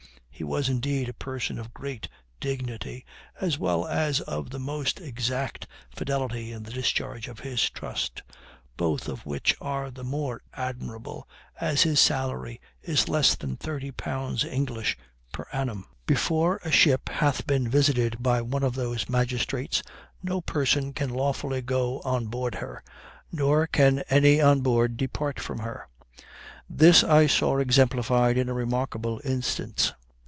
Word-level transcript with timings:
He 0.33 0.43
was, 0.43 0.69
indeed, 0.69 1.07
a 1.07 1.13
person 1.13 1.59
of 1.59 1.71
great 1.71 2.09
dignity, 2.39 3.05
as 3.39 3.59
well 3.59 3.85
as 3.85 4.21
of 4.21 4.49
the 4.49 4.57
most 4.57 4.99
exact 4.99 5.67
fidelity 5.95 6.51
in 6.51 6.63
the 6.63 6.71
discharge 6.71 7.27
of 7.27 7.41
his 7.41 7.69
trust. 7.69 8.23
Both 8.75 9.05
which 9.23 9.55
are 9.61 9.91
the 9.91 10.03
more 10.03 10.41
admirable 10.55 11.27
as 11.59 11.83
his 11.83 11.99
salary 11.99 12.59
is 12.81 13.07
less 13.07 13.35
than 13.35 13.55
thirty 13.55 13.91
pounds 13.91 14.43
English 14.43 14.97
per 15.31 15.45
annum. 15.53 15.85
Before 16.07 16.59
a 16.65 16.71
ship 16.71 17.07
hath 17.09 17.45
been 17.45 17.67
visited 17.69 18.23
by 18.23 18.41
one 18.41 18.63
of 18.63 18.73
those 18.73 19.07
magistrates 19.07 19.83
no 20.23 20.41
person 20.41 20.91
can 20.91 21.11
lawfully 21.11 21.61
go 21.61 21.99
on 21.99 22.25
board 22.25 22.55
her, 22.55 22.83
nor 23.31 23.67
can 23.67 23.99
any 24.09 24.41
on 24.41 24.61
board 24.61 24.97
depart 24.97 25.39
from 25.39 25.59
her. 25.59 25.87
This 26.67 27.03
I 27.03 27.27
saw 27.27 27.59
exemplified 27.59 28.39
in 28.39 28.49
a 28.49 28.53
remarkable 28.55 29.21
instance. 29.23 29.93